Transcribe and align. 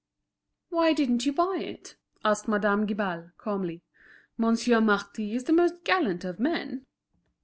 "Why 0.69 0.93
didn't 0.93 1.27
you 1.27 1.33
buy 1.33 1.57
it?" 1.57 1.95
asked 2.25 2.47
Madame 2.47 2.87
Guibal, 2.87 3.33
calmly. 3.37 3.83
"Monsieur 4.35 4.81
Marty 4.81 5.35
is 5.35 5.43
the 5.43 5.53
most 5.53 5.83
gallant 5.83 6.25
of 6.25 6.39
men." 6.39 6.87